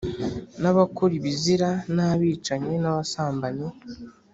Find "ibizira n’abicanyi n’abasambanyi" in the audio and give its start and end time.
1.19-3.67